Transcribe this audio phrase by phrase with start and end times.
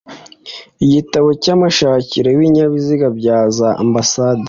[0.85, 4.39] igitabo cy'amashakiro y'ibinyabiziga bya za ambasade